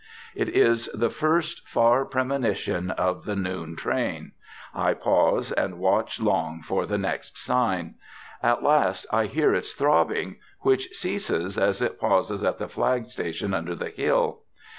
It 0.33 0.49
is 0.49 0.87
the 0.95 1.11
first 1.11 1.67
far 1.67 2.05
premonition 2.05 2.89
of 2.89 3.23
the 3.25 3.35
noon 3.35 3.75
train; 3.75 4.31
I 4.73 4.95
pause 4.95 5.51
and 5.51 5.77
watch 5.77 6.19
long 6.19 6.63
for 6.63 6.87
the 6.87 6.97
next 6.97 7.37
sign. 7.37 7.93
At 8.41 8.63
last 8.63 9.05
I 9.11 9.27
hear 9.27 9.53
its 9.53 9.73
throbbing, 9.73 10.37
which 10.61 10.87
ceases 10.97 11.55
as 11.55 11.83
it 11.83 11.99
pauses 11.99 12.43
at 12.43 12.57
the 12.57 12.67
flag 12.67 13.09
station 13.11 13.53
under 13.53 13.75
the 13.75 13.89
hill. 13.89 14.39